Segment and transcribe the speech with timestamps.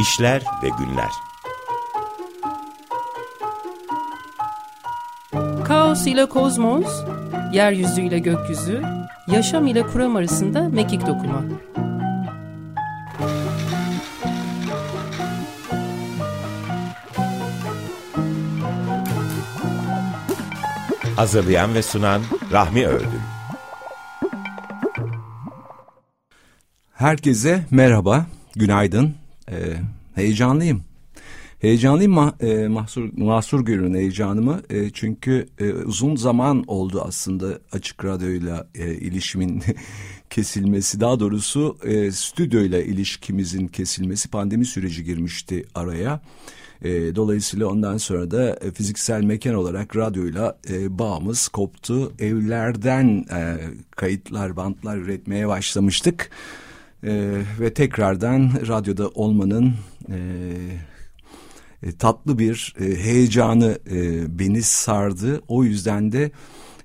[0.00, 1.10] İşler ve Günler
[5.64, 7.04] Kaos ile kozmos,
[7.52, 8.82] yeryüzü ile gökyüzü,
[9.28, 11.42] yaşam ile kuram arasında mekik dokuma.
[21.16, 22.22] Hazırlayan ve sunan
[22.52, 23.20] Rahmi Ördün
[26.94, 28.26] Herkese merhaba,
[28.56, 29.25] günaydın.
[29.50, 29.54] Ee,
[30.14, 30.82] heyecanlıyım.
[31.60, 34.62] Heyecanlıyım ma e, mahsur, mahsur görün heyecanımı.
[34.70, 39.62] E, çünkü e, uzun zaman oldu aslında Açık Radyo'yla e, ilişimin
[40.30, 41.00] kesilmesi.
[41.00, 46.20] Daha doğrusu e, stüdyoyla ilişkimizin kesilmesi pandemi süreci girmişti araya.
[46.82, 52.12] E, dolayısıyla ondan sonra da e, fiziksel mekan olarak radyoyla e, bağımız koptu.
[52.18, 53.56] Evlerden e,
[53.90, 56.30] kayıtlar, bantlar üretmeye başlamıştık.
[57.04, 59.74] E, ve tekrardan radyoda olmanın
[60.08, 60.18] e,
[61.82, 65.40] e, tatlı bir e, heyecanı e, beni sardı.
[65.48, 66.30] O yüzden de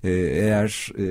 [0.03, 1.01] e, eğer e,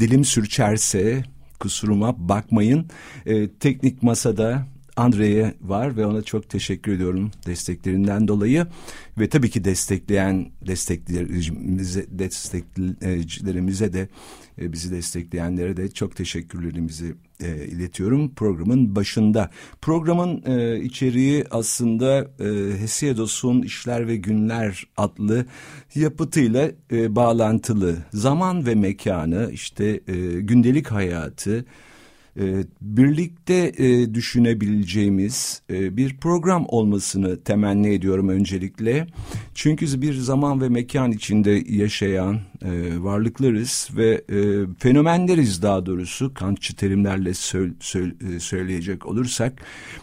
[0.00, 1.22] dilim sürçerse
[1.60, 2.86] kusuruma bakmayın.
[3.26, 8.66] E, teknik masada Andre'ye var ve ona çok teşekkür ediyorum desteklerinden dolayı
[9.18, 14.08] ve tabii ki destekleyen desteklerimize desteklerimize de
[14.60, 19.50] e, bizi destekleyenlere de çok teşekkürlerimizi e, iletiyorum programın başında.
[19.80, 25.46] Programın e, içeriği aslında e, Hesiodos'un İşler ve Günler adlı
[25.94, 27.96] yapıtıyla e, bağlantılı.
[28.12, 31.64] Zaman ve mekanı, işte e, gündelik hayatı,
[32.36, 39.06] e, birlikte e, düşünebileceğimiz e, bir program olmasını temenni ediyorum öncelikle.
[39.54, 42.40] Çünkü bir zaman ve mekan içinde yaşayan
[42.98, 44.24] varlıklarız ve
[44.78, 47.34] fenomenleriz daha doğrusu kantçı terimlerle
[48.38, 49.52] söyleyecek olursak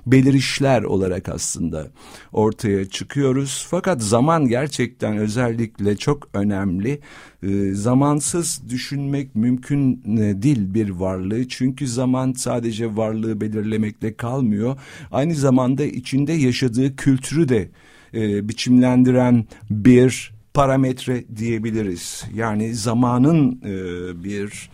[0.06, 1.88] belirişler olarak aslında
[2.34, 3.68] ortaya çıkıyoruz.
[3.70, 7.00] Fakat zaman gerçekten özellikle çok önemli.
[7.74, 10.02] zamansız düşünmek mümkün
[10.42, 14.78] değil bir varlığı çünkü zaman sadece varlığı belirlemekle kalmıyor.
[15.12, 17.70] Aynı zamanda içinde yaşadığı kültürü de
[18.14, 22.26] e, biçimlendiren bir parametre diyebiliriz.
[22.34, 23.74] Yani zamanın e,
[24.24, 24.70] bir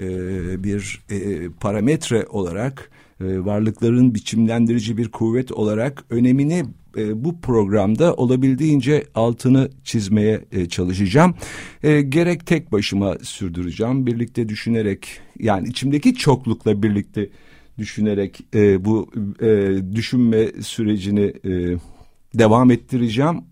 [0.00, 6.64] e, bir e, parametre olarak e, varlıkların biçimlendirici bir kuvvet olarak önemini
[6.96, 11.34] e, bu programda olabildiğince altını çizmeye e, çalışacağım.
[11.82, 15.08] E, gerek tek başıma sürdüreceğim, birlikte düşünerek
[15.38, 17.28] yani içimdeki çoklukla birlikte
[17.78, 19.10] düşünerek e, bu
[19.40, 21.78] e, düşünme sürecini e,
[22.34, 23.42] devam ettireceğim.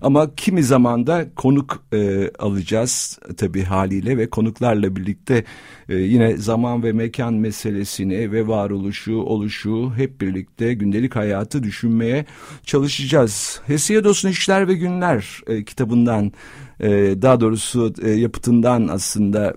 [0.00, 5.44] Ama kimi zaman da konuk e, alacağız tabii haliyle ve konuklarla birlikte
[5.88, 12.26] e, yine zaman ve mekan meselesini ve varoluşu, oluşu hep birlikte gündelik hayatı düşünmeye
[12.64, 13.60] çalışacağız.
[13.66, 16.32] Hesiodos'un İşler ve Günler e, kitabından
[16.80, 16.90] e,
[17.22, 19.54] daha doğrusu e, yapıtından aslında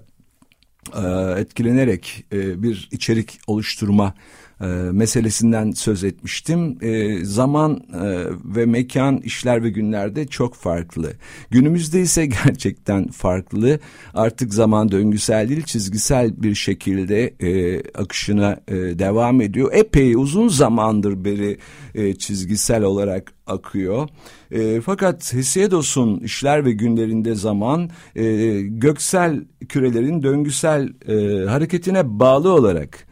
[0.94, 4.14] e, etkilenerek e, bir içerik oluşturma
[4.62, 6.78] e, meselesinden söz etmiştim.
[6.82, 11.14] E, zaman e, ve mekan işler ve günlerde çok farklı.
[11.50, 13.80] Günümüzde ise gerçekten farklı.
[14.14, 19.74] Artık zaman döngüsel değil çizgisel bir şekilde e, akışına e, devam ediyor.
[19.74, 21.58] Epey uzun zamandır beri
[21.96, 24.10] e, çizgisel olarak akıyor.
[24.52, 28.24] E, fakat Hesiodos'un işler ve günlerinde zaman e,
[28.62, 33.05] göksel kürelerin döngüsel e, hareketine bağlı olarak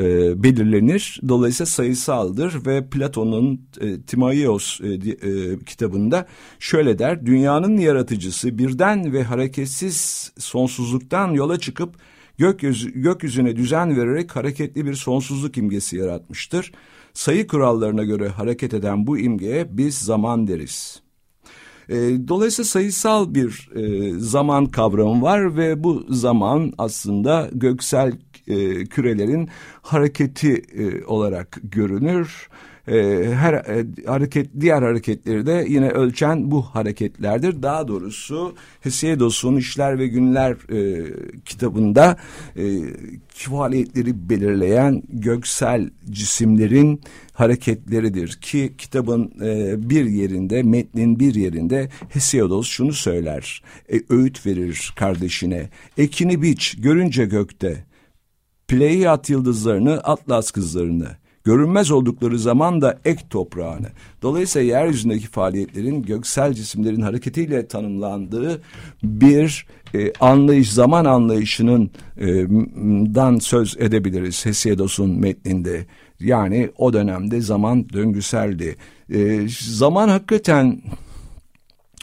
[0.00, 1.20] e, belirlenir.
[1.28, 6.26] Dolayısıyla sayısaldır ve Platon'un e, Timaios e, e, kitabında
[6.58, 7.26] şöyle der.
[7.26, 11.94] Dünyanın yaratıcısı birden ve hareketsiz sonsuzluktan yola çıkıp
[12.38, 16.72] gökyüzü, gökyüzüne düzen vererek hareketli bir sonsuzluk imgesi yaratmıştır.
[17.14, 21.02] Sayı kurallarına göre hareket eden bu imgeye biz zaman deriz.
[21.88, 28.12] E, dolayısıyla sayısal bir e, zaman kavramı var ve bu zaman aslında göksel
[28.50, 29.48] e, kürelerin
[29.82, 32.48] hareketi e, olarak görünür.
[32.88, 37.62] E, her e, hareket diğer hareketleri de yine ölçen bu hareketlerdir.
[37.62, 41.06] Daha doğrusu Hesiodos'un İşler ve Günler e,
[41.44, 42.16] kitabında
[42.56, 42.62] e,
[43.28, 47.00] faaliyetleri belirleyen göksel cisimlerin
[47.32, 53.62] hareketleridir ki kitabın e, bir yerinde metnin bir yerinde Hesiodos şunu söyler
[53.92, 57.89] e, öğüt verir kardeşine ekini biç görünce gökte
[58.70, 61.08] Pleiad yıldızlarını, Atlas kızlarını,
[61.44, 63.86] görünmez oldukları zaman da ek toprağını.
[64.22, 68.62] Dolayısıyla yeryüzündeki faaliyetlerin göksel cisimlerin hareketiyle tanımlandığı
[69.02, 72.26] bir e, anlayış, zaman anlayışının e,
[73.14, 75.86] dan söz edebiliriz Hesiodos'un metninde
[76.20, 78.76] Yani o dönemde zaman döngüseldi.
[79.12, 80.82] E, zaman hakikaten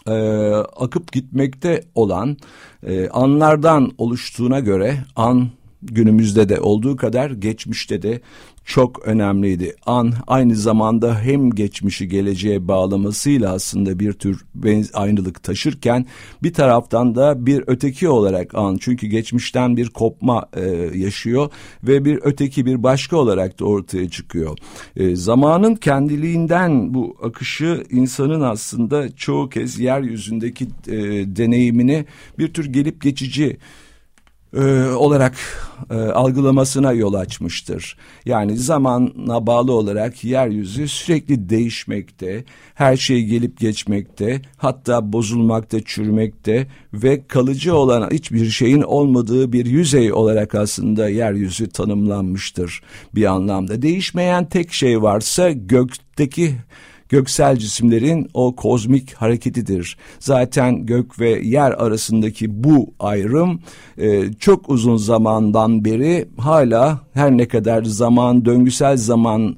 [0.08, 0.14] e,
[0.56, 2.38] akıp gitmekte olan
[2.84, 5.50] e, anlardan oluştuğuna göre an
[5.82, 8.22] günümüzde de olduğu kadar geçmişte de
[8.68, 9.76] çok önemliydi.
[9.86, 14.46] An aynı zamanda hem geçmişi geleceğe bağlamasıyla aslında bir tür
[14.94, 16.06] aynılık taşırken
[16.44, 20.62] bir taraftan da bir öteki olarak an çünkü geçmişten bir kopma e,
[20.96, 21.52] yaşıyor
[21.84, 24.58] ve bir öteki bir başka olarak da ortaya çıkıyor.
[24.96, 30.98] E, zamanın kendiliğinden bu akışı insanın aslında çoğu kez yeryüzündeki e,
[31.36, 32.06] deneyimini
[32.40, 33.58] bir tür gelip geçici
[34.54, 35.34] e, olarak
[35.90, 37.98] e, algılamasına yol açmıştır.
[38.26, 47.28] Yani zamana bağlı olarak yeryüzü sürekli değişmekte, her şey gelip geçmekte, hatta bozulmakta, çürümekte ve
[47.28, 52.82] kalıcı olan hiçbir şeyin olmadığı bir yüzey olarak aslında yeryüzü tanımlanmıştır
[53.16, 53.82] bir anlamda.
[53.82, 56.56] Değişmeyen tek şey varsa gökteki
[57.10, 59.98] göksel cisimlerin o kozmik hareketidir.
[60.20, 63.60] Zaten gök ve yer arasındaki bu ayrım
[63.98, 69.56] e, çok uzun zamandan beri hala her ne kadar zaman döngüsel zaman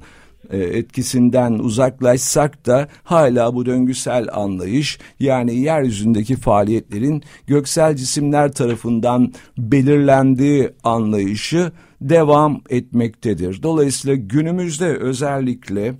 [0.50, 10.70] e, etkisinden uzaklaşsak da hala bu döngüsel anlayış yani yeryüzündeki faaliyetlerin göksel cisimler tarafından belirlendiği
[10.84, 13.62] anlayışı devam etmektedir.
[13.62, 15.94] Dolayısıyla günümüzde özellikle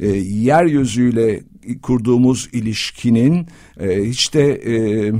[0.00, 1.40] e, yeryüzüyle
[1.82, 3.46] kurduğumuz ilişkinin
[3.80, 5.12] e, hiç de e,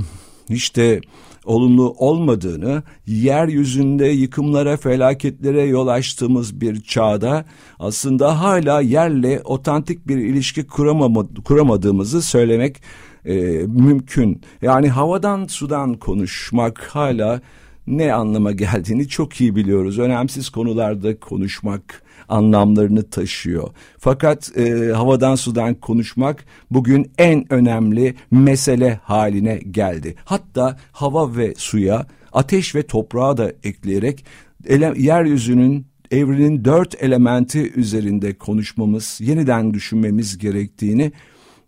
[0.49, 1.01] hiç de
[1.45, 7.45] olumlu olmadığını, yeryüzünde yıkımlara, felaketlere yol açtığımız bir çağda
[7.79, 10.67] aslında hala yerle otantik bir ilişki
[11.43, 12.81] kuramadığımızı söylemek
[13.25, 13.33] e,
[13.67, 14.41] mümkün.
[14.61, 17.41] Yani havadan sudan konuşmak hala
[17.87, 19.99] ne anlama geldiğini çok iyi biliyoruz.
[19.99, 23.69] Önemsiz konularda konuşmak, anlamlarını taşıyor.
[23.97, 30.15] Fakat e, havadan sudan konuşmak bugün en önemli mesele haline geldi.
[30.25, 34.25] Hatta hava ve suya ateş ve toprağa da ekleyerek
[34.67, 41.11] ele, yeryüzünün evrenin dört elementi üzerinde konuşmamız, yeniden düşünmemiz gerektiğini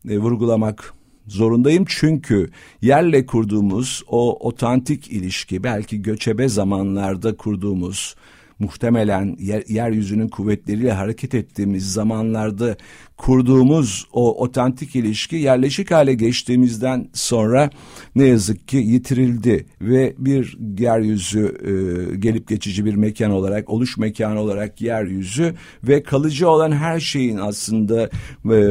[0.09, 0.93] e, vurgulamak
[1.27, 1.85] zorundayım.
[1.87, 2.49] Çünkü
[2.81, 8.15] yerle kurduğumuz o otantik ilişki belki göçebe zamanlarda kurduğumuz
[8.59, 12.77] muhtemelen yer, yeryüzünün kuvvetleriyle hareket ettiğimiz zamanlarda
[13.17, 17.69] kurduğumuz o otantik ilişki yerleşik hale geçtiğimizden sonra
[18.15, 24.39] ne yazık ki yitirildi ve bir yeryüzü e, gelip geçici bir mekan olarak oluş mekanı
[24.39, 28.09] olarak yeryüzü ve kalıcı olan her şeyin aslında e,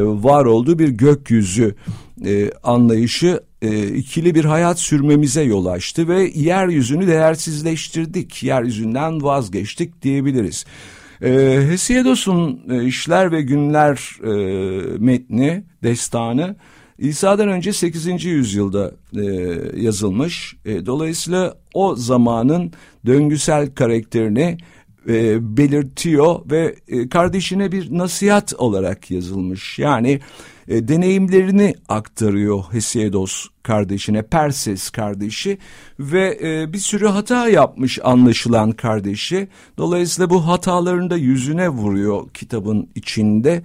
[0.03, 1.75] var olduğu bir gökyüzü
[2.27, 10.65] e, anlayışı e, ikili bir hayat sürmemize yol açtı ve yeryüzünü değersizleştirdik, yeryüzünden vazgeçtik diyebiliriz.
[11.25, 11.31] E,
[11.69, 14.33] Hesiodos'un e, İşler ve Günler e,
[14.99, 16.57] metni, destanı
[16.99, 18.25] İsa'dan önce 8.
[18.25, 19.23] yüzyılda e,
[19.81, 20.57] yazılmış.
[20.65, 22.73] E, dolayısıyla o zamanın
[23.07, 24.59] döngüsel karakterini
[25.09, 29.79] e, belirtiyor ve e, kardeşine bir nasihat olarak yazılmış.
[29.79, 30.21] Yani
[30.69, 35.59] e, deneyimlerini aktarıyor Hesiodos kardeşine, Perses kardeşi
[35.99, 39.49] ve e, bir sürü hata yapmış anlaşılan kardeşi.
[39.79, 43.63] Dolayısıyla bu hatalarını da yüzüne vuruyor kitabın içinde.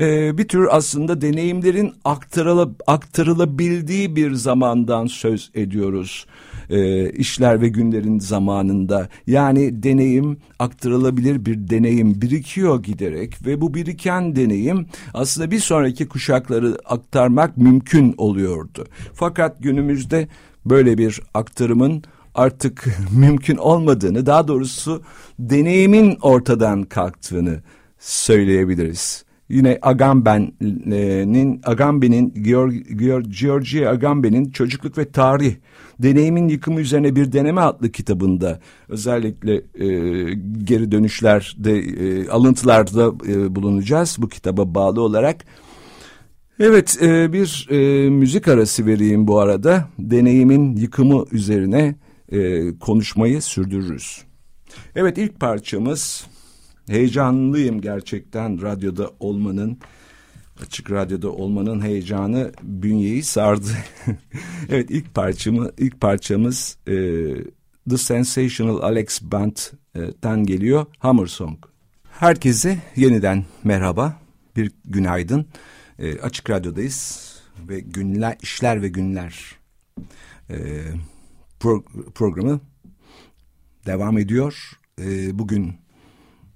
[0.00, 6.26] E, bir tür aslında deneyimlerin aktarıla, aktarılabildiği bir zamandan söz ediyoruz
[6.70, 9.08] e, işler ve günlerin zamanında.
[9.26, 16.78] Yani deneyim aktarılabilir bir deneyim birikiyor giderek ve bu biriken deneyim aslında bir sonraki kuşakları
[16.84, 18.86] aktarmak mümkün oluyordu.
[19.14, 20.28] Fakat günümüzde
[20.66, 22.02] böyle bir aktarımın
[22.34, 25.02] artık mümkün olmadığını, daha doğrusu
[25.38, 27.62] deneyimin ortadan kalktığını
[27.98, 29.27] söyleyebiliriz.
[29.48, 32.34] Yine Agamben'in Agamben'in
[33.40, 35.54] Georgi Agamben'in Çocukluk ve Tarih
[35.98, 39.88] Deneyimin Yıkımı Üzerine Bir Deneme adlı kitabında özellikle e,
[40.64, 45.44] geri dönüşlerde e, alıntılarda e, bulunacağız bu kitaba bağlı olarak.
[46.60, 49.88] Evet e, bir e, müzik arası vereyim bu arada.
[49.98, 51.94] Deneyimin yıkımı üzerine
[52.32, 54.22] e, konuşmayı sürdürürüz.
[54.96, 56.26] Evet ilk parçamız
[56.88, 59.78] heyecanlıyım gerçekten radyoda olmanın
[60.62, 63.70] açık radyoda olmanın heyecanı bünyeyi sardı.
[64.68, 66.94] evet ilk parçamı ilk parçamız e,
[67.90, 71.58] The Sensational Alex Band'den geliyor Hammer Song.
[72.10, 74.20] Herkese yeniden merhaba,
[74.56, 75.46] bir günaydın.
[75.98, 77.28] E, açık radyodayız
[77.68, 79.56] ve günler işler ve günler
[80.50, 80.56] e,
[81.60, 82.60] pro, programı
[83.86, 84.78] devam ediyor.
[85.00, 85.74] E, bugün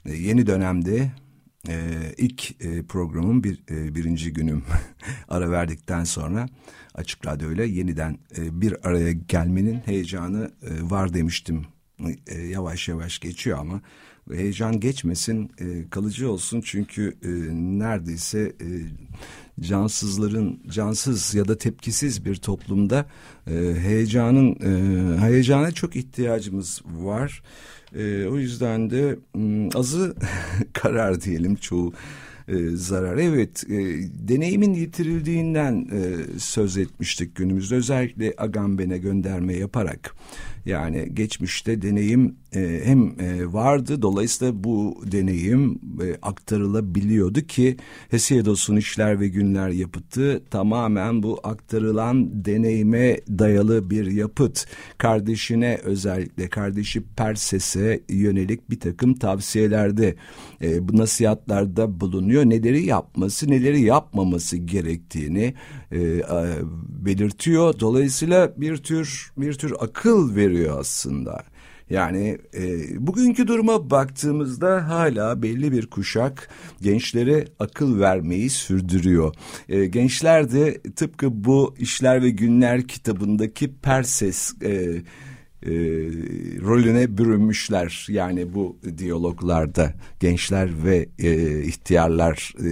[0.06, 1.10] e, yeni dönemde
[1.68, 1.74] e,
[2.18, 4.64] ilk e, programın bir e, birinci günüm
[5.28, 6.48] ara verdikten sonra
[6.94, 11.66] Açık Radyo ile yeniden e, bir araya gelmenin heyecanı e, var demiştim.
[12.26, 13.80] E, yavaş yavaş geçiyor ama
[14.30, 17.28] heyecan geçmesin e, kalıcı olsun çünkü e,
[17.78, 18.68] neredeyse e,
[19.60, 23.06] cansızların cansız ya da tepkisiz bir toplumda
[23.46, 27.42] e, heyecanın e, heyecana çok ihtiyacımız var.
[27.94, 29.18] E, o yüzden de
[29.74, 30.14] azı
[30.72, 31.92] karar diyelim çoğu
[32.48, 33.16] e, zarar.
[33.16, 33.76] Evet e,
[34.28, 40.14] deneyimin yitirildiğinden e, söz etmiştik günümüzde özellikle Agamben'e gönderme yaparak.
[40.66, 47.76] Yani geçmişte deneyim e, hem e, vardı dolayısıyla bu deneyim e, aktarılabiliyordu ki
[48.10, 54.66] Hesiodos'un işler ve günler yapıtı tamamen bu aktarılan deneyime dayalı bir yapıt.
[54.98, 60.14] Kardeşine özellikle kardeşi Perses'e yönelik bir takım tavsiyelerde
[60.62, 62.44] e, bu nasihatlarda bulunuyor.
[62.44, 65.54] Neleri yapması neleri yapmaması gerektiğini
[65.92, 66.22] e, e,
[66.88, 67.80] belirtiyor.
[67.80, 71.42] Dolayısıyla bir tür bir tür akıl veriyor aslında.
[71.90, 72.62] Yani e,
[73.06, 76.48] bugünkü duruma baktığımızda hala belli bir kuşak
[76.82, 79.34] gençlere akıl vermeyi sürdürüyor.
[79.68, 85.02] E, gençler de tıpkı bu işler ve Günler kitabındaki Perses e,
[85.66, 85.72] e,
[86.60, 88.06] rolüne bürünmüşler.
[88.08, 92.68] Yani bu diyaloglarda gençler ve e, ihtiyarlar e,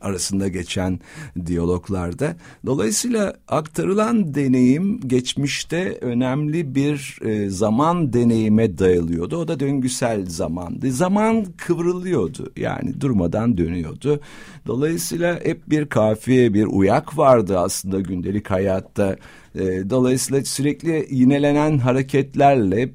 [0.00, 1.00] arasında geçen
[1.46, 2.36] diyaloglarda.
[2.66, 9.36] Dolayısıyla aktarılan deneyim geçmişte önemli bir e, zaman deneyime dayalıyordu.
[9.36, 10.92] O da döngüsel zamandı.
[10.92, 14.20] Zaman kıvrılıyordu yani durmadan dönüyordu.
[14.66, 19.16] Dolayısıyla hep bir kafiye, bir uyak vardı aslında gündelik hayatta.
[19.54, 22.88] E, dolayısıyla sürekli yinelenen hareketlerle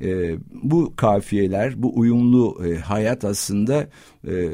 [0.00, 3.88] e, bu kafiyeler, bu uyumlu e, hayat aslında
[4.26, 4.50] e,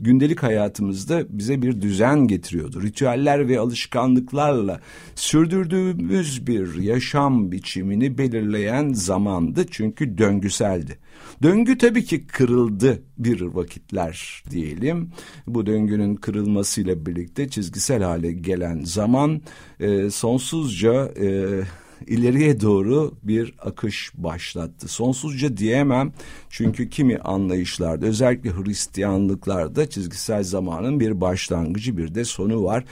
[0.00, 2.82] gündelik hayatımızda bize bir düzen getiriyordu.
[2.82, 4.80] Ritüeller ve alışkanlıklarla
[5.14, 10.98] sürdürdüğümüz bir yaşam biçimini belirleyen zamandı çünkü döngüseldi.
[11.42, 15.10] Döngü tabii ki kırıldı bir vakitler diyelim.
[15.46, 19.40] Bu döngünün kırılmasıyla birlikte çizgisel hale gelen zaman
[19.80, 21.60] e, sonsuzca e,
[22.06, 24.88] ileriye doğru bir akış başlattı.
[24.88, 26.12] Sonsuzca diyemem
[26.50, 32.84] çünkü kimi anlayışlarda özellikle Hristiyanlıklarda çizgisel zamanın bir başlangıcı bir de sonu var.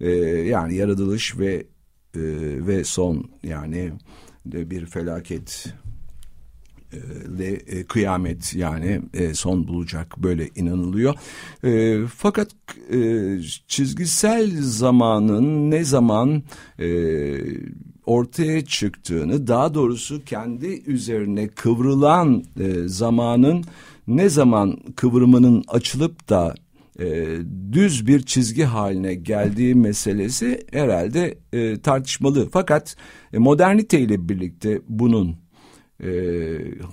[0.00, 2.20] Ee, yani yaratılış ve e,
[2.66, 3.92] ve son yani
[4.46, 5.74] bir felaket
[7.26, 11.14] ve e, kıyamet yani e, son bulacak böyle inanılıyor.
[11.64, 12.50] E, fakat
[13.68, 16.42] çizgisel zamanın ne zaman
[18.06, 22.44] ortaya çıktığını daha doğrusu kendi üzerine kıvrılan
[22.86, 23.64] zamanın
[24.06, 26.54] ne zaman kıvrımının açılıp da
[26.98, 27.38] e,
[27.72, 32.48] düz bir çizgi haline geldiği meselesi herhalde e, tartışmalı.
[32.52, 32.96] Fakat
[33.32, 35.36] e, modernite birlikte bunun
[36.04, 36.10] e,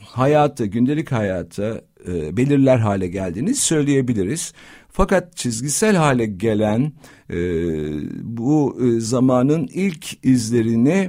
[0.02, 4.54] hayatı, gündelik hayata e, belirler hale geldiğini söyleyebiliriz.
[4.90, 6.94] Fakat çizgisel hale gelen
[7.30, 7.36] e,
[8.24, 11.08] bu e, zamanın ilk izlerini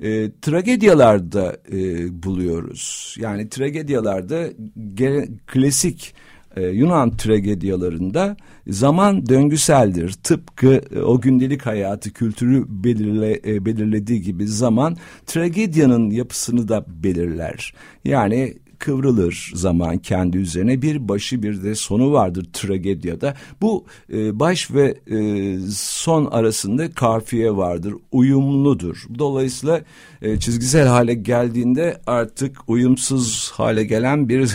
[0.00, 3.14] e, tragedyalarda e, buluyoruz.
[3.20, 4.48] Yani tragedyalarda
[4.94, 6.14] ge, klasik
[6.56, 8.36] e, Yunan tragedyalarında
[8.66, 10.12] zaman döngüseldir.
[10.12, 17.74] Tıpkı e, o gündelik hayatı, kültürü belirle, e, belirlediği gibi zaman tragedyanın yapısını da belirler.
[18.04, 23.34] Yani kıvrılır zaman kendi üzerine bir başı bir de sonu vardır tragedyada.
[23.60, 29.06] Bu e, baş ve e, son arasında kafiye vardır, uyumludur.
[29.18, 29.80] Dolayısıyla
[30.22, 34.50] e, çizgisel hale geldiğinde artık uyumsuz hale gelen bir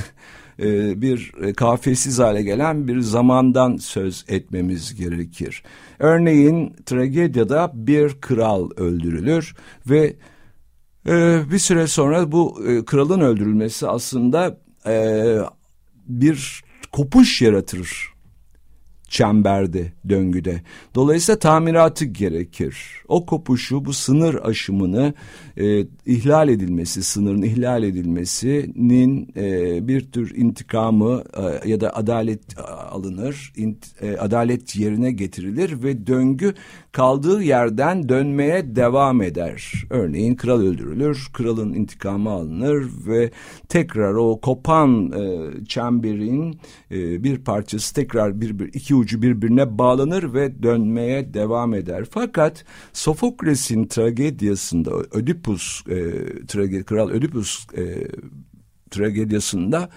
[0.62, 5.64] e, bir e, kafesiz hale gelen bir zamandan söz etmemiz gerekir.
[6.00, 9.56] Örneğin tragedyada bir kral öldürülür
[9.90, 10.14] ve
[11.08, 14.58] e, bir süre sonra bu kralın öldürülmesi aslında
[16.08, 18.12] bir kopuş yaratır
[19.12, 20.62] çemberde, döngüde.
[20.96, 22.78] Dolayısıyla tamiratı gerekir.
[23.08, 25.14] O kopuşu, bu sınır aşımını
[25.58, 32.62] e, ihlal edilmesi, sınırın ihlal edilmesinin e, bir tür intikamı e, ya da adalet e,
[32.62, 36.54] alınır, int, e, adalet yerine getirilir ve döngü
[36.92, 39.74] kaldığı yerden dönmeye devam eder.
[39.90, 43.32] Örneğin kral öldürülür, kralın intikamı alınır ve
[43.70, 46.60] tekrar o kopan e, çemberin
[46.92, 52.06] e, bir parçası tekrar bir, bir iki ucu birbirine bağlanır ve dönmeye devam eder.
[52.12, 55.98] Fakat Sofokles'in tragediyasında Ödipus e,
[56.48, 58.08] tragedi, Kral Ödipus e,
[58.92, 59.90] tragediyasında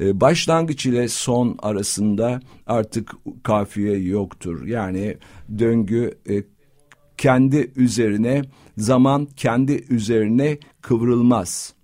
[0.00, 4.66] E, başlangıç ile son arasında artık kafiye yoktur.
[4.66, 5.16] Yani
[5.58, 6.42] döngü e,
[7.16, 8.42] kendi üzerine,
[8.78, 11.74] zaman kendi üzerine kıvrılmaz.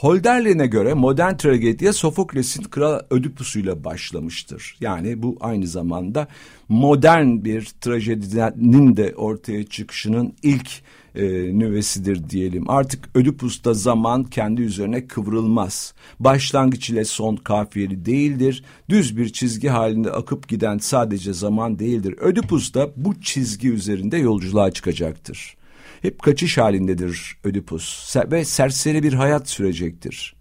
[0.00, 4.76] Holderlin'e göre modern tragediye Sofokles'in Kral Ödipus'uyla başlamıştır.
[4.80, 6.28] Yani bu aynı zamanda
[6.68, 10.70] modern bir trajedinin de ortaya çıkışının ilk
[11.14, 11.24] e,
[11.58, 12.70] nüvesidir diyelim.
[12.70, 15.94] Artık Ödipus'ta zaman kendi üzerine kıvrılmaz.
[16.20, 18.64] Başlangıç ile son kafiyeli değildir.
[18.88, 22.14] Düz bir çizgi halinde akıp giden sadece zaman değildir.
[22.18, 25.59] Ödipus da bu çizgi üzerinde yolculuğa çıkacaktır.
[26.02, 30.34] Hep kaçış halindedir Ödipus ve serseri bir hayat sürecektir.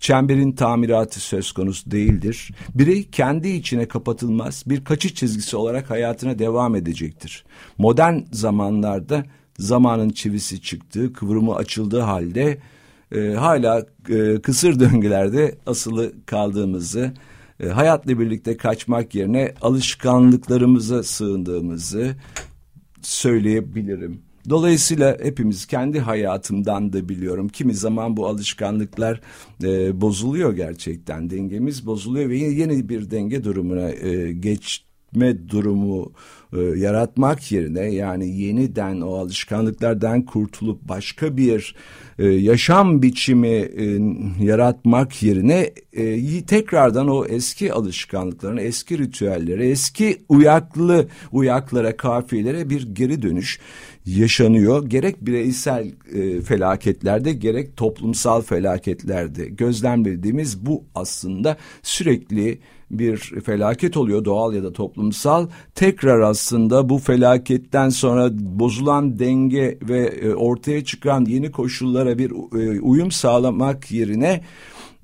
[0.00, 2.50] Çemberin tamiratı söz konusu değildir.
[2.74, 7.44] Birey kendi içine kapatılmaz bir kaçış çizgisi olarak hayatına devam edecektir.
[7.78, 9.24] Modern zamanlarda
[9.58, 12.58] zamanın çivisi çıktığı, kıvrımı açıldığı halde
[13.14, 17.14] e, hala e, kısır döngülerde asılı kaldığımızı,
[17.60, 22.16] e, hayatla birlikte kaçmak yerine alışkanlıklarımıza sığındığımızı
[23.02, 24.31] söyleyebilirim.
[24.48, 27.48] Dolayısıyla hepimiz kendi hayatımdan da biliyorum.
[27.48, 29.20] Kimi zaman bu alışkanlıklar
[29.64, 31.30] e, bozuluyor gerçekten.
[31.30, 34.32] Dengemiz bozuluyor ve yeni bir denge durumuna e,
[35.12, 36.12] geçme durumu
[36.52, 41.74] e, yaratmak yerine yani yeniden o alışkanlıklardan kurtulup başka bir
[42.18, 43.98] e, yaşam biçimi e,
[44.40, 53.22] yaratmak yerine e, tekrardan o eski alışkanlıkların, eski ritüellere, eski uyaklı uyaklara, kafiyelere bir geri
[53.22, 53.60] dönüş
[54.06, 54.86] yaşanıyor.
[54.86, 62.58] Gerek bireysel e, felaketlerde gerek toplumsal felaketlerde gözlemlediğimiz bu aslında sürekli
[62.92, 65.48] bir felaket oluyor doğal ya da toplumsal.
[65.74, 72.80] Tekrar aslında bu felaketten sonra bozulan denge ve e, ortaya çıkan yeni koşullara bir e,
[72.80, 74.40] uyum sağlamak yerine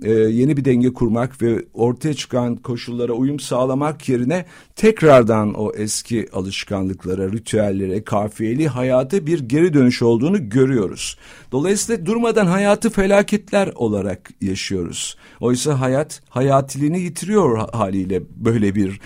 [0.03, 4.45] e, yeni bir denge kurmak ve ortaya çıkan koşullara uyum sağlamak yerine
[4.77, 11.19] tekrardan o eski alışkanlıklara, ritüellere, kafiyeli hayata bir geri dönüş olduğunu görüyoruz.
[11.53, 15.17] Dolayısıyla durmadan hayatı felaketler olarak yaşıyoruz.
[15.41, 19.01] Oysa hayat hayatiliğini yitiriyor haliyle böyle bir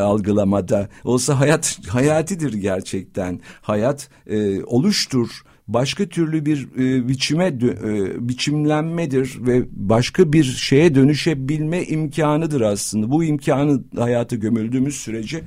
[0.00, 0.88] algılamada.
[1.04, 3.40] Olsa hayat hayatidir gerçekten.
[3.62, 11.84] Hayat e, oluştur başka türlü bir e, biçime e, biçimlenmedir ve başka bir şeye dönüşebilme
[11.84, 13.10] imkanıdır aslında.
[13.10, 15.42] Bu imkanı hayata gömüldüğümüz sürece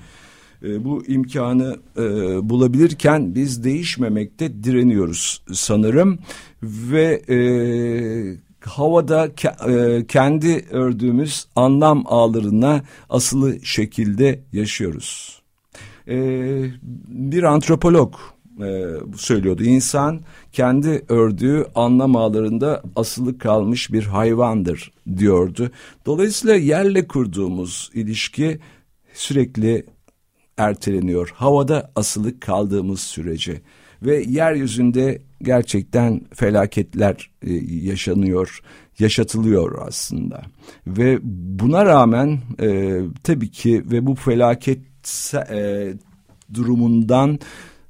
[0.63, 2.03] e, bu imkanı e,
[2.49, 6.19] bulabilirken biz değişmemekte direniyoruz sanırım
[6.63, 7.37] ve e,
[8.69, 15.41] havada ke, e, kendi ördüğümüz anlam ağlarına asılı şekilde yaşıyoruz.
[16.07, 16.15] E,
[17.07, 18.13] bir antropolog
[18.61, 18.85] e,
[19.17, 19.63] söylüyordu.
[19.63, 25.71] İnsan kendi ördüğü anlam ağlarında asılı kalmış bir hayvandır diyordu.
[26.05, 28.59] Dolayısıyla yerle kurduğumuz ilişki
[29.13, 29.85] sürekli
[30.57, 31.33] erteleniyor.
[31.35, 33.61] Havada asılı kaldığımız sürece
[34.01, 38.61] ve yeryüzünde gerçekten felaketler e, yaşanıyor,
[38.99, 40.41] yaşatılıyor aslında.
[40.87, 41.19] Ve
[41.59, 44.79] buna rağmen e, tabii ki ve bu felaket
[45.51, 45.93] e,
[46.53, 47.39] durumundan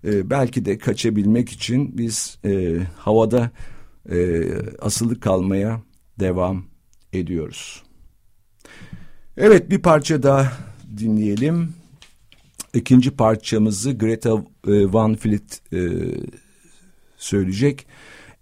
[0.08, 3.52] e, belki de kaçabilmek için biz e, havada
[4.12, 4.46] e,
[4.82, 5.82] asılı kalmaya
[6.20, 6.65] devam
[7.13, 7.84] ediyoruz.
[9.38, 10.54] Evet bir parça daha
[10.98, 11.74] dinleyelim.
[12.74, 14.30] İkinci parçamızı Greta
[14.67, 15.80] e, Van Fleet e,
[17.17, 17.88] söyleyecek.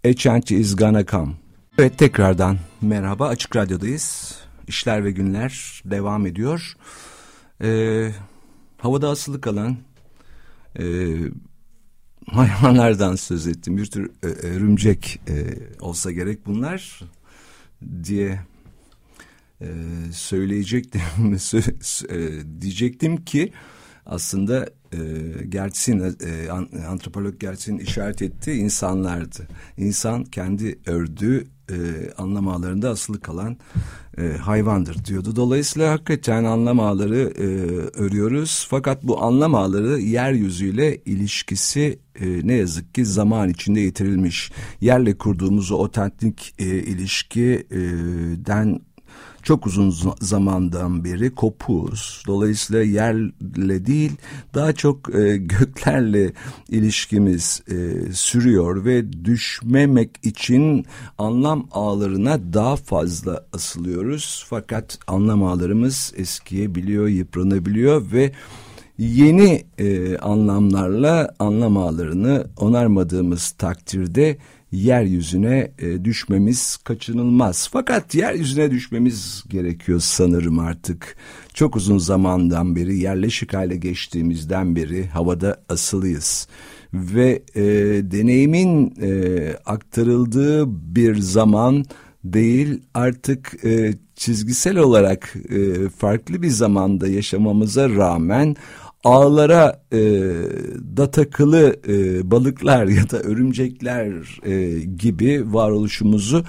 [0.06, 1.34] A Change is Gonna Come.
[1.78, 4.36] Evet tekrardan merhaba Açık Radyo'dayız.
[4.68, 6.74] İşler ve günler devam ediyor.
[7.64, 8.12] E,
[8.78, 9.78] havada asılı kalan
[10.80, 10.86] e,
[12.32, 13.78] hayvanlardan söz ettim.
[13.78, 15.34] Bir tür e, örümcek e,
[15.80, 17.00] olsa gerek bunlar
[18.04, 18.40] diye
[19.62, 19.68] e,
[20.14, 21.02] söyleyecektim.
[22.10, 22.18] e,
[22.62, 23.54] diyecektim ki
[24.06, 24.98] aslında e,
[25.50, 26.52] Gertsin, e,
[26.88, 29.48] antropolog Gertsin işaret ettiği insanlardı.
[29.78, 31.76] İnsan kendi ördüğü e,
[32.18, 33.58] anlam ağlarında asılı kalan
[34.18, 35.36] e, hayvandır diyordu.
[35.36, 37.46] Dolayısıyla hakikaten anlam ağları e,
[38.00, 38.68] örüyoruz.
[38.70, 44.52] Fakat bu anlam ağları yeryüzüyle ilişkisi e, ne yazık ki zaman içinde yitirilmiş.
[44.82, 47.20] Yerle kurduğumuz o otentik e, ilişkiden
[49.46, 52.24] çok uzun zamandan beri kopuz.
[52.28, 54.12] Dolayısıyla yerle değil
[54.54, 56.34] daha çok e, göklerle
[56.70, 57.76] ilişkimiz e,
[58.14, 60.86] sürüyor ve düşmemek için
[61.18, 64.46] anlam ağlarına daha fazla asılıyoruz.
[64.50, 68.32] Fakat anlam ağlarımız eskiyebiliyor, yıpranabiliyor ve
[68.98, 74.38] yeni e, anlamlarla anlam ağlarını onarmadığımız takdirde
[74.72, 77.70] yeryüzüne e, düşmemiz kaçınılmaz.
[77.72, 81.16] Fakat yeryüzüne düşmemiz gerekiyor sanırım artık.
[81.54, 86.48] Çok uzun zamandan beri yerleşik hale geçtiğimizden beri havada asılıyız.
[86.94, 87.64] Ve e,
[88.12, 91.86] deneyimin e, aktarıldığı bir zaman
[92.24, 98.56] değil artık e, çizgisel olarak e, farklı bir zamanda yaşamamıza rağmen
[99.06, 100.00] ağlara e,
[100.98, 106.44] da takılı e, balıklar ya da örümcekler e, gibi varoluşumuzu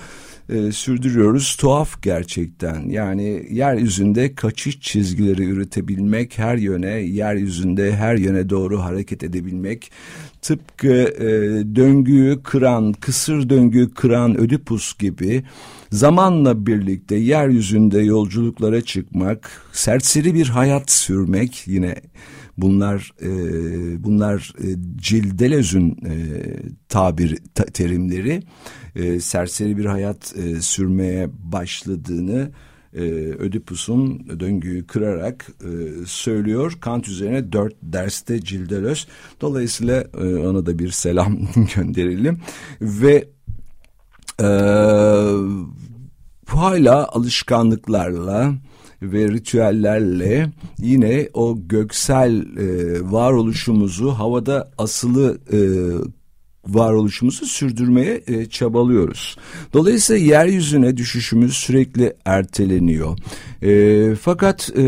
[0.48, 1.56] e, sürdürüyoruz.
[1.56, 2.88] Tuhaf gerçekten.
[2.88, 9.90] Yani yeryüzünde kaçış çizgileri üretebilmek, her yöne, yeryüzünde her yöne doğru hareket edebilmek,
[10.42, 11.28] tıpkı e,
[11.76, 15.44] döngüyü kıran, kısır döngüyü kıran Ödipus gibi
[15.92, 21.94] zamanla birlikte yeryüzünde yolculuklara çıkmak, serseri bir hayat sürmek yine
[22.58, 23.28] bunlar e,
[24.04, 24.66] bunlar e,
[24.96, 26.14] Cildelez'ün e,
[26.88, 28.42] tabir ta, terimleri
[28.96, 32.50] e, serseri bir hayat e, sürmeye başladığını
[32.96, 33.02] e,
[33.38, 35.70] Ödipus'un döngüyü kırarak e,
[36.06, 36.78] söylüyor.
[36.80, 39.06] Kant üzerine dört derste Cildelöz.
[39.40, 41.38] Dolayısıyla e, ona da bir selam
[41.76, 42.40] gönderelim.
[42.80, 43.28] Ve
[44.40, 44.48] e,
[46.46, 48.54] hala alışkanlıklarla
[49.02, 55.58] ve ritüellerle yine o göksel e, varoluşumuzu havada asılı e,
[56.68, 59.36] varoluşumuzu sürdürmeye e, çabalıyoruz.
[59.72, 63.18] Dolayısıyla yeryüzüne düşüşümüz sürekli erteleniyor.
[63.62, 64.84] E, fakat e,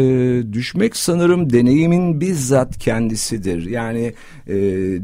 [0.52, 3.66] düşmek sanırım deneyimin bizzat kendisidir.
[3.66, 4.12] Yani
[4.46, 4.56] e,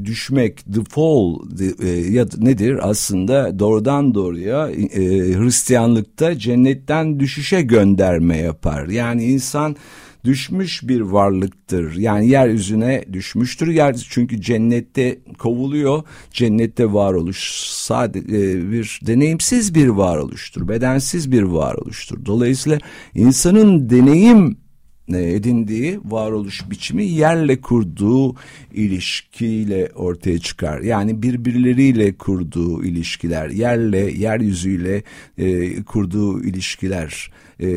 [0.04, 5.00] düşmek, the fall the, e, ya nedir aslında doğrudan doğruya e,
[5.38, 8.88] Hristiyanlıkta cennetten düşüşe gönderme yapar.
[8.88, 9.76] Yani insan
[10.24, 11.96] düşmüş bir varlıktır.
[11.96, 13.68] Yani yeryüzüne düşmüştür.
[13.68, 16.02] Yer çünkü cennette kovuluyor.
[16.32, 20.68] Cennette varoluş sadece bir deneyimsiz bir varoluştur.
[20.68, 22.26] Bedensiz bir varoluştur.
[22.26, 22.78] Dolayısıyla
[23.14, 24.63] insanın deneyim
[25.12, 28.34] edindiği varoluş biçimi yerle kurduğu
[28.72, 30.80] ilişkiyle ortaya çıkar.
[30.80, 35.02] Yani birbirleriyle kurduğu ilişkiler, yerle, yeryüzüyle
[35.38, 37.68] e, kurduğu ilişkiler e,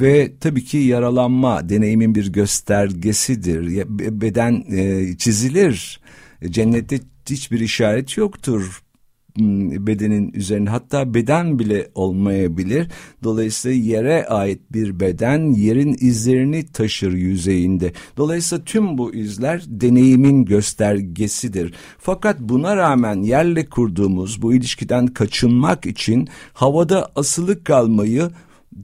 [0.00, 3.84] ve tabii ki yaralanma deneyimin bir göstergesidir.
[4.20, 6.00] Beden e, çizilir.
[6.50, 8.83] Cennette hiçbir işaret yoktur
[9.38, 12.88] bedenin üzerine hatta beden bile olmayabilir.
[13.24, 17.92] Dolayısıyla yere ait bir beden yerin izlerini taşır yüzeyinde.
[18.16, 21.74] Dolayısıyla tüm bu izler deneyimin göstergesidir.
[21.98, 28.30] Fakat buna rağmen yerle kurduğumuz bu ilişkiden kaçınmak için havada asılı kalmayı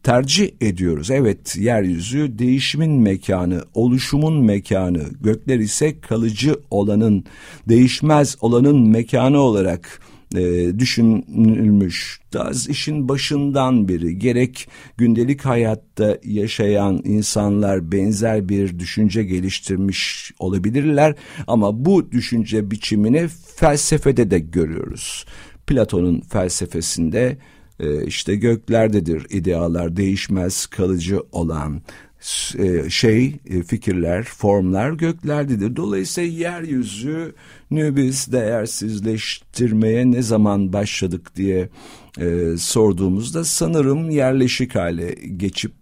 [0.02, 1.10] tercih ediyoruz.
[1.10, 7.24] Evet yeryüzü değişimin mekanı, oluşumun mekanı, gökler ise kalıcı olanın,
[7.68, 10.00] değişmez olanın mekanı olarak
[10.34, 12.20] e, düşünülmüş.
[12.32, 21.14] Daha işin başından beri gerek gündelik hayatta yaşayan insanlar benzer bir düşünce geliştirmiş olabilirler
[21.46, 25.24] ama bu düşünce biçimini felsefede de görüyoruz.
[25.66, 27.38] Platon'un felsefesinde
[27.80, 31.82] e, işte göklerdedir idealar değişmez kalıcı olan
[32.88, 35.76] şey e, fikirler, formlar göklerdedir.
[35.76, 37.32] Dolayısıyla yeryüzünü
[37.70, 41.68] biz değersizleştirmeye ne zaman başladık diye
[42.20, 45.72] e, sorduğumuzda sanırım yerleşik hale geçip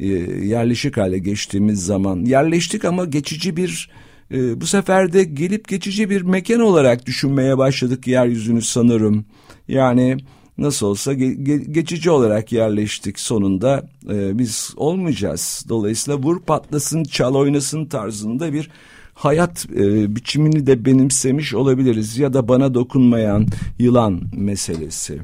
[0.00, 0.06] e,
[0.46, 3.90] yerleşik hale geçtiğimiz zaman yerleştik ama geçici bir
[4.30, 9.24] e, bu sefer de gelip geçici bir mekan olarak düşünmeye başladık yeryüzünü sanırım.
[9.68, 10.16] Yani
[10.58, 15.64] nasıl olsa ge geçici olarak yerleştik sonunda e, biz olmayacağız.
[15.68, 18.70] Dolayısıyla vur patlasın çal oynasın tarzında bir
[19.14, 23.46] hayat e, biçimini de benimsemiş olabiliriz ya da bana dokunmayan
[23.78, 25.14] yılan meselesi.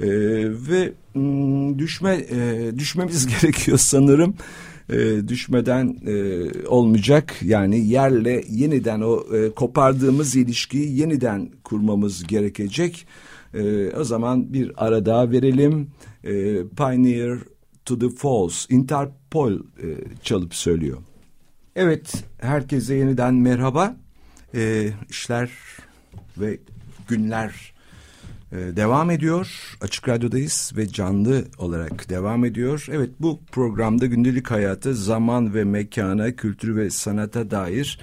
[0.00, 0.08] E,
[0.70, 0.92] ve
[1.78, 4.34] düşme e, düşmemiz gerekiyor sanırım.
[4.92, 13.06] E, düşmeden e, olmayacak yani yerle yeniden o e, kopardığımız ilişkiyi yeniden kurmamız gerekecek.
[13.54, 15.90] E, o zaman bir ara daha verelim.
[16.24, 16.32] E,
[16.76, 17.38] Pioneer
[17.84, 19.86] to the Falls, Interpol e,
[20.22, 20.98] çalıp söylüyor.
[21.76, 23.96] Evet, herkese yeniden merhaba.
[24.54, 25.50] E, işler
[26.38, 26.58] ve
[27.08, 27.72] günler
[28.52, 29.76] e, devam ediyor.
[29.80, 32.86] Açık Radyo'dayız ve canlı olarak devam ediyor.
[32.90, 37.98] Evet, bu programda gündelik hayatı, zaman ve mekana, kültür ve sanata dair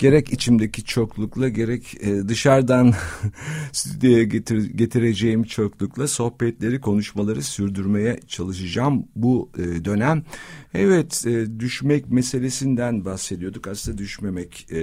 [0.00, 2.94] gerek içimdeki çoklukla gerek e, dışarıdan
[3.72, 10.24] stüdyoya getir, getireceğim çoklukla sohbetleri, konuşmaları sürdürmeye çalışacağım bu e, dönem.
[10.74, 13.66] Evet, e, düşmek meselesinden bahsediyorduk.
[13.66, 14.76] Aslında düşmemek, e,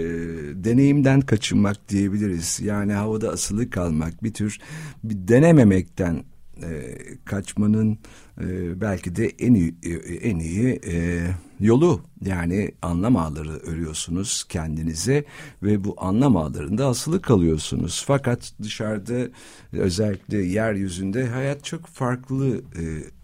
[0.54, 2.60] deneyimden kaçınmak diyebiliriz.
[2.64, 4.58] Yani havada asılı kalmak, bir tür
[5.04, 6.24] bir denememekten
[6.64, 7.98] e, kaçmanın
[8.42, 9.90] e, belki de en iyi, e,
[10.30, 11.28] en iyi e,
[11.60, 15.26] yolu yani anlam ağları örüyorsunuz kendinize
[15.64, 18.04] ve bu anlam ağlarında asılı kalıyorsunuz.
[18.08, 19.30] Fakat dışarıda
[19.74, 22.84] özellikle yeryüzünde hayat çok farklı e,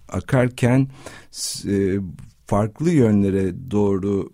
[0.09, 0.87] akarken
[1.67, 1.99] e,
[2.45, 4.29] farklı yönlere doğru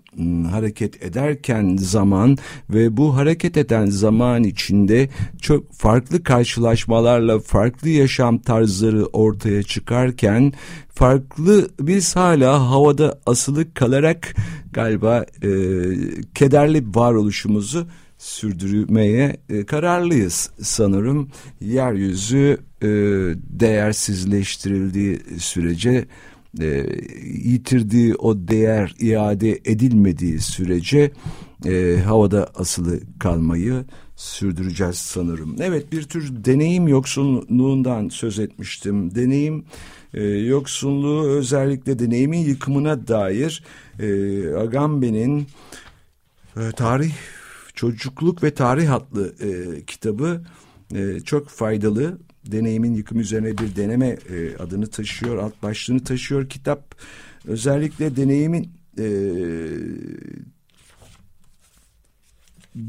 [0.51, 2.37] hareket ederken zaman
[2.69, 5.09] ve bu hareket eden zaman içinde
[5.41, 10.53] çok farklı karşılaşmalarla farklı yaşam tarzları ortaya çıkarken
[10.89, 14.35] farklı biz hala havada asılı kalarak
[14.73, 15.49] galiba e,
[16.35, 21.29] kederli varoluşumuzu sürdürmeye e, kararlıyız sanırım.
[21.61, 22.87] Yeryüzü e,
[23.49, 26.05] değersizleştirildiği sürece
[26.61, 26.85] e,
[27.23, 31.11] yitirdiği o değer iade edilmediği sürece
[31.65, 33.85] e, havada asılı kalmayı
[34.15, 35.55] sürdüreceğiz sanırım.
[35.59, 39.15] Evet bir tür deneyim yoksunluğundan söz etmiştim.
[39.15, 39.65] Deneyim
[40.13, 43.63] e, yoksunluğu özellikle deneyimin yıkımına dair
[43.99, 44.07] e,
[44.53, 45.47] Agamben'in
[46.57, 47.13] e, tarih
[47.73, 50.41] çocukluk ve tarih adlı e, kitabı
[50.95, 52.17] e, çok faydalı
[52.51, 56.95] deneyimin yıkım üzerine bir deneme e, adını taşıyor, alt başlığını taşıyor kitap.
[57.47, 59.05] Özellikle deneyimin e,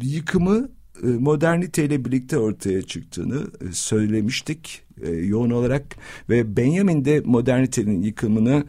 [0.03, 0.69] yıkımı
[1.03, 5.97] e, moderniteyle birlikte ortaya çıktığını e, söylemiştik e, yoğun olarak
[6.29, 8.65] ve Benjamin de modernitenin yıkımını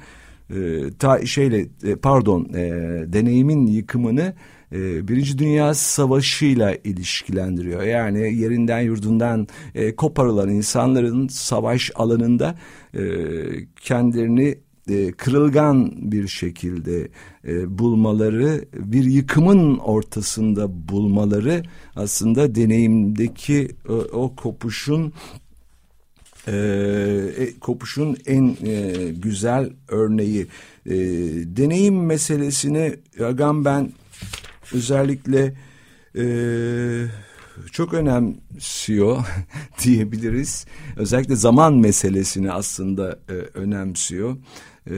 [1.00, 1.68] ta şeyle
[2.02, 2.54] pardon
[3.14, 4.34] deneyimin yıkımını
[4.72, 7.84] e, Birinci Dünya Savaşı'yla ilişkilendiriyor.
[7.84, 12.56] Yani yerinden yurdundan e, koparılan insanların savaş alanında
[12.94, 13.02] e,
[13.82, 14.58] kendilerini
[14.90, 17.08] e, kırılgan bir şekilde
[17.48, 21.64] e, bulmaları, bir yıkımın ortasında bulmaları
[21.96, 25.14] aslında deneyimdeki o, o kopuşun
[26.48, 26.54] e,
[27.38, 30.48] e, kopuşun en e, güzel örneği.
[30.86, 30.96] E,
[31.58, 33.92] deneyim meselesini Agamben
[34.74, 35.54] özellikle
[36.18, 36.24] e,
[37.72, 39.26] çok önemsiyor
[39.84, 40.66] diyebiliriz.
[40.98, 44.38] Özellikle zaman meselesini aslında e, önemsiyor.
[44.90, 44.96] E,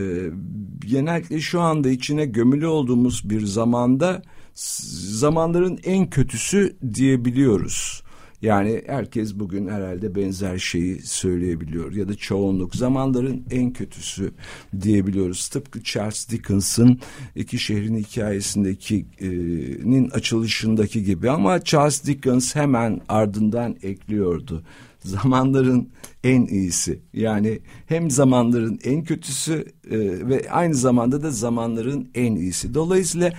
[0.86, 4.22] genellikle şu anda içine gömülü olduğumuz bir zamanda
[4.54, 8.03] zamanların en kötüsü diyebiliyoruz.
[8.44, 14.32] Yani herkes bugün herhalde benzer şeyi söyleyebiliyor ya da çoğunluk zamanların en kötüsü
[14.80, 15.48] diyebiliyoruz.
[15.48, 17.00] Tıpkı Charles Dickens'ın
[17.36, 24.62] iki şehrin hikayesindekinin açılışındaki gibi ama Charles Dickens hemen ardından ekliyordu
[25.04, 25.88] zamanların
[26.24, 27.00] en iyisi.
[27.12, 32.74] Yani hem zamanların en kötüsü e, ve aynı zamanda da zamanların en iyisi.
[32.74, 33.32] Dolayısıyla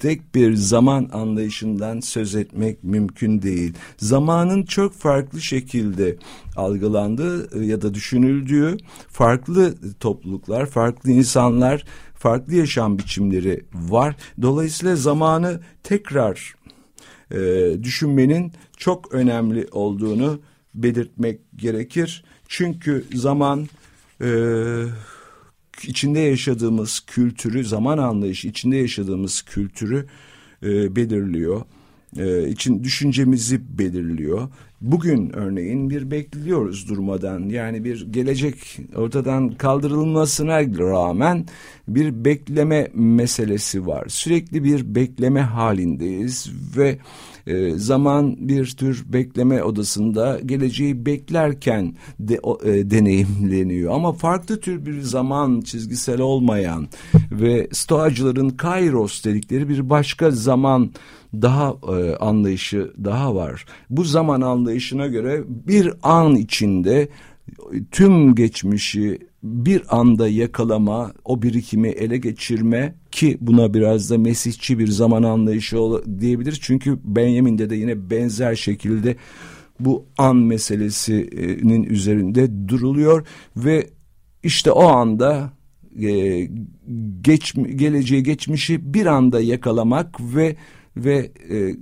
[0.00, 3.74] tek bir zaman anlayışından söz etmek mümkün değil.
[3.96, 6.16] Zamanın çok farklı şekilde
[6.56, 8.76] algılandığı e, ya da düşünüldüğü
[9.08, 11.84] farklı topluluklar, farklı insanlar,
[12.14, 14.16] farklı yaşam biçimleri var.
[14.42, 16.54] Dolayısıyla zamanı tekrar
[17.30, 17.38] e,
[17.82, 20.40] düşünmenin çok önemli olduğunu
[20.74, 22.24] belirtmek gerekir.
[22.48, 23.68] Çünkü zaman
[24.20, 24.28] e,
[25.84, 30.06] içinde yaşadığımız kültürü, zaman anlayışı içinde yaşadığımız kültürü
[30.62, 31.62] e, belirliyor.
[32.16, 34.48] E, için düşüncemizi belirliyor.
[34.80, 38.54] Bugün örneğin bir bekliyoruz durmadan yani bir gelecek
[38.96, 41.46] ortadan kaldırılmasına rağmen
[41.88, 44.04] bir bekleme meselesi var.
[44.08, 46.98] Sürekli bir bekleme halindeyiz ve
[47.46, 53.94] e, zaman bir tür bekleme odasında geleceği beklerken de, o, e, deneyimleniyor.
[53.94, 56.88] Ama farklı tür bir zaman çizgisel olmayan
[57.30, 60.90] ve stoacıların kairos dedikleri bir başka zaman
[61.34, 63.64] daha e, anlayışı daha var.
[63.90, 67.08] Bu zaman anlayışına göre bir an içinde
[67.90, 74.86] tüm geçmişi bir anda yakalama, o birikimi ele geçirme ki buna biraz da Mesihçi bir
[74.88, 75.76] zaman anlayışı
[76.20, 76.58] diyebiliriz.
[76.60, 79.16] Çünkü Benjamin'de de yine benzer şekilde
[79.80, 83.86] bu an meselesinin üzerinde duruluyor ve
[84.42, 85.52] işte o anda
[86.02, 86.48] e,
[87.20, 90.56] geç, geleceği geçmişi bir anda yakalamak ve
[90.96, 91.76] ve e,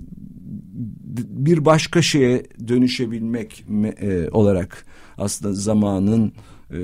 [1.17, 3.65] bir başka şeye dönüşebilmek
[4.01, 4.85] e, olarak
[5.17, 6.33] aslında zamanın
[6.71, 6.79] e,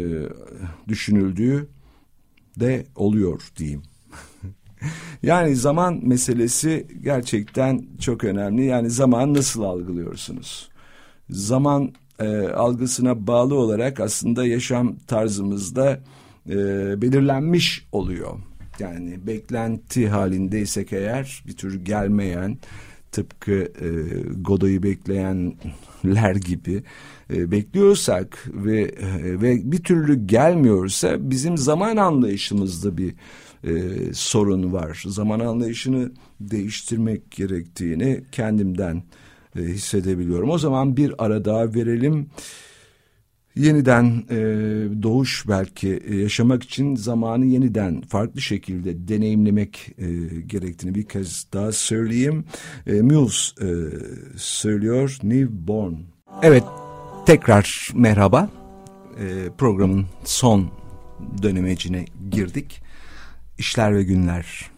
[0.88, 1.67] düşünüldüğü
[2.59, 3.81] de oluyor diyeyim.
[5.23, 8.65] yani zaman meselesi gerçekten çok önemli.
[8.65, 10.69] Yani zaman nasıl algılıyorsunuz?
[11.29, 15.99] Zaman e, algısına bağlı olarak aslında yaşam tarzımızda
[16.49, 16.55] e,
[17.01, 18.39] belirlenmiş oluyor.
[18.79, 22.57] Yani beklenti halindeysek eğer bir tür gelmeyen
[23.15, 23.89] tıpkı e,
[24.41, 26.84] Godoy'u bekleyenler gibi
[27.34, 33.13] e, bekliyorsak ve e, ve bir türlü gelmiyorsa bizim zaman anlayışımızda bir
[33.63, 33.73] e,
[34.13, 35.04] sorun var.
[35.08, 39.04] Zaman anlayışını değiştirmek gerektiğini kendimden
[39.60, 40.49] e, hissedebiliyorum.
[40.49, 42.28] O zaman bir ara daha verelim.
[43.55, 44.37] Yeniden e,
[45.03, 50.05] doğuş belki e, yaşamak için zamanı yeniden farklı şekilde deneyimlemek e,
[50.41, 52.45] gerektiğini bir kez daha söyleyeyim.
[52.87, 53.69] E, Muse e,
[54.37, 55.93] söylüyor Newborn.
[56.41, 56.63] Evet
[57.25, 58.49] tekrar merhaba.
[59.19, 60.69] E, programın son
[61.41, 62.81] dönemecine girdik.
[63.57, 64.69] İşler ve günler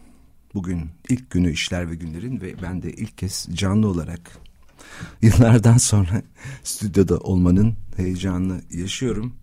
[0.54, 4.47] bugün ilk günü işler ve günlerin ve ben de ilk kez canlı olarak
[5.22, 6.22] yıllardan sonra
[6.62, 9.34] stüdyoda olmanın heyecanını yaşıyorum.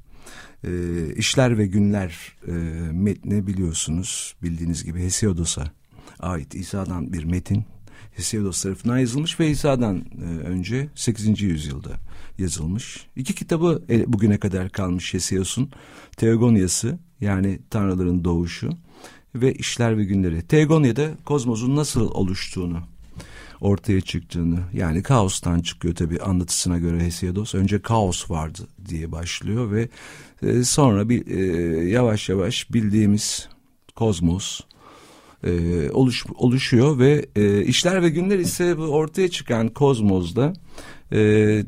[0.63, 0.69] E,
[1.15, 2.51] işler ve günler e,
[2.91, 5.63] metni biliyorsunuz bildiğiniz gibi Hesiodos'a
[6.19, 7.65] ait İsa'dan bir metin.
[8.15, 11.41] Hesiodos tarafından yazılmış ve İsa'dan e, önce 8.
[11.41, 11.91] yüzyılda
[12.37, 13.07] yazılmış.
[13.15, 15.71] İki kitabı e, bugüne kadar kalmış Hesios'un
[16.17, 18.69] Teogonyası yani Tanrıların Doğuşu
[19.35, 20.41] ve İşler ve Günleri.
[20.41, 22.94] Teogonya'da kozmosun nasıl oluştuğunu
[23.61, 27.55] ortaya çıktığını yani kaostan çıkıyor tabii anlatısına göre Hesiodos.
[27.55, 29.89] Önce kaos vardı diye başlıyor ve
[30.41, 33.49] e, sonra bir e, yavaş yavaş bildiğimiz
[33.95, 34.61] kozmos
[35.43, 40.53] e, oluş, oluşuyor ve e, işler ve günler ise bu ortaya çıkan kozmozda
[41.11, 41.63] e,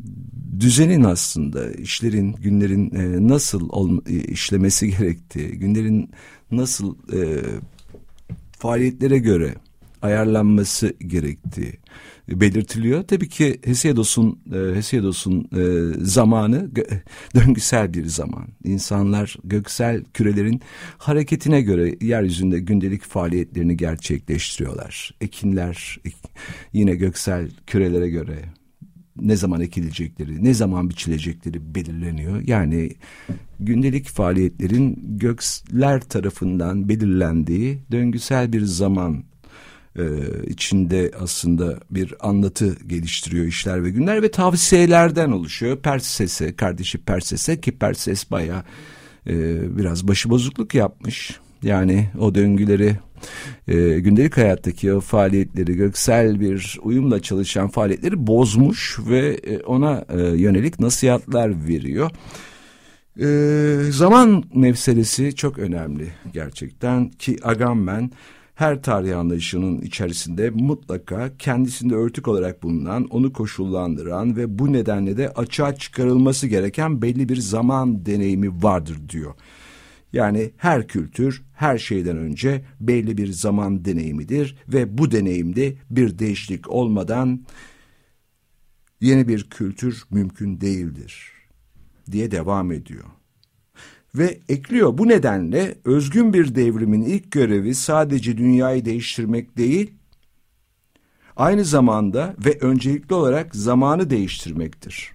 [0.60, 6.10] düzenin aslında işlerin günlerin e, nasıl ol, e, işlemesi gerektiği günlerin
[6.52, 7.42] nasıl e,
[8.60, 9.56] faaliyetlere göre
[10.02, 11.74] ayarlanması gerektiği
[12.30, 13.04] belirtiliyor.
[13.04, 16.70] Tabii ki Hesiodos'un e, Hesiodos'un e, zamanı
[17.36, 18.48] döngüsel bir zaman.
[18.64, 20.62] İnsanlar göksel kürelerin
[20.98, 25.16] hareketine göre yeryüzünde gündelik faaliyetlerini gerçekleştiriyorlar.
[25.22, 26.00] Ekinler
[26.74, 28.40] yine göksel kürelere göre
[29.22, 32.42] ne zaman ekilecekleri, ne zaman biçilecekleri belirleniyor.
[32.48, 32.92] Yani
[33.60, 39.24] gündelik faaliyetlerin göksler tarafından belirlendiği döngüsel bir zaman
[39.98, 40.04] e,
[40.48, 45.78] içinde aslında bir anlatı geliştiriyor işler ve günler ve tavsiyelerden oluşuyor.
[45.78, 48.64] Perses'e, kardeşi Perses'e ki Perses baya
[49.28, 49.34] e,
[49.78, 51.40] biraz başıbozukluk yapmış.
[51.64, 52.98] Yani o döngüleri
[53.68, 60.22] e, gündelik hayattaki o faaliyetleri göksel bir uyumla çalışan faaliyetleri bozmuş ve e, ona e,
[60.22, 62.12] yönelik nasihatler veriyor.
[63.20, 68.12] E, zaman meselesi çok önemli gerçekten ki Agamben
[68.58, 75.30] her tarih anlayışının içerisinde mutlaka kendisinde örtük olarak bulunan, onu koşullandıran ve bu nedenle de
[75.30, 79.34] açığa çıkarılması gereken belli bir zaman deneyimi vardır diyor.
[80.14, 86.70] Yani her kültür her şeyden önce belli bir zaman deneyimidir ve bu deneyimde bir değişiklik
[86.70, 87.46] olmadan
[89.02, 91.32] yeni bir kültür mümkün değildir
[92.12, 93.17] diye devam ediyor
[94.16, 94.98] ve ekliyor.
[94.98, 99.92] Bu nedenle özgün bir devrimin ilk görevi sadece dünyayı değiştirmek değil,
[101.36, 105.12] aynı zamanda ve öncelikli olarak zamanı değiştirmektir.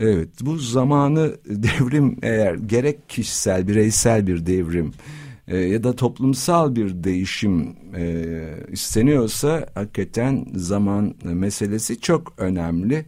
[0.00, 4.92] Evet bu zamanı devrim eğer gerek kişisel bireysel bir devrim
[5.48, 13.06] e, ya da toplumsal bir değişim e, isteniyorsa hakikaten zaman meselesi çok önemli.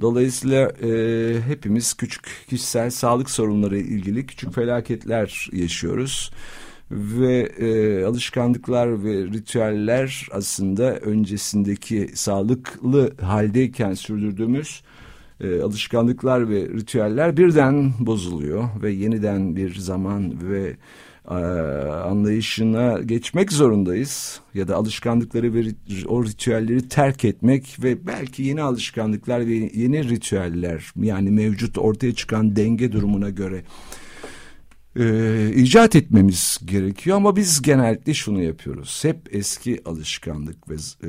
[0.00, 6.30] Dolayısıyla e, hepimiz küçük kişisel sağlık sorunları ilgili küçük felaketler yaşıyoruz.
[6.90, 14.82] Ve e, alışkanlıklar ve ritüeller aslında öncesindeki sağlıklı haldeyken sürdürdüğümüz
[15.40, 20.76] e, alışkanlıklar ve ritüeller birden bozuluyor ve yeniden bir zaman ve
[22.04, 25.64] anlayışına geçmek zorundayız ya da alışkanlıkları ve
[26.06, 32.56] o ritüelleri terk etmek ve belki yeni alışkanlıklar ve yeni ritüeller yani mevcut ortaya çıkan
[32.56, 33.62] denge durumuna göre
[34.96, 39.00] e, icat etmemiz gerekiyor ama biz genellikle şunu yapıyoruz.
[39.04, 41.08] Hep eski alışkanlık ve e,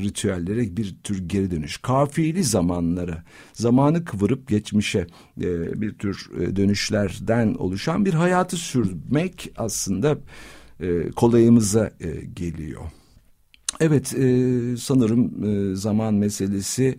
[0.00, 1.76] ritüellere bir tür geri dönüş.
[1.76, 5.06] Kafiyeli zamanlara, zamanı kıvırıp geçmişe
[5.40, 10.18] e, bir tür e, dönüşlerden oluşan bir hayatı sürmek aslında
[10.80, 12.82] e, kolayımıza e, geliyor.
[13.80, 16.98] Evet e, sanırım e, zaman meselesi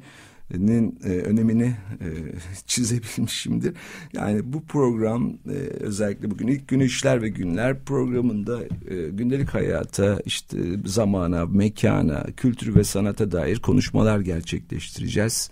[0.58, 2.08] nin e, önemini e,
[2.66, 3.74] çizebilmişimdir.
[4.14, 10.20] Yani bu program e, özellikle bugün ilk gün işler ve günler programında e, gündelik hayata
[10.26, 15.50] işte zamana, mekana, kültür ve sanata dair konuşmalar gerçekleştireceğiz.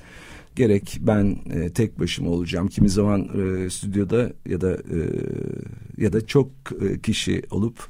[0.56, 5.00] Gerek ben e, tek başıma olacağım, kimi zaman e, stüdyoda ya da e,
[5.98, 6.50] ya da çok
[6.82, 7.88] e, kişi olup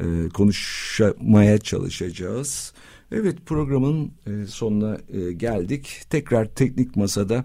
[0.00, 2.72] e, konuşmaya çalışacağız.
[3.12, 6.02] Evet programın e, sonuna e, geldik.
[6.10, 7.44] Tekrar teknik masada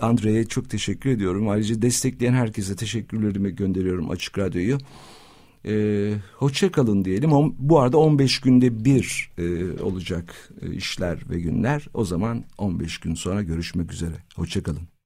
[0.00, 1.48] Andre'ye çok teşekkür ediyorum.
[1.48, 4.78] Ayrıca destekleyen herkese teşekkürlerimi gönderiyorum Açık Radyo'yu.
[5.66, 7.30] E, hoşça kalın diyelim.
[7.58, 11.86] Bu arada 15 günde bir e, olacak e, işler ve günler.
[11.94, 14.14] O zaman 15 gün sonra görüşmek üzere.
[14.36, 14.97] Hoşça kalın.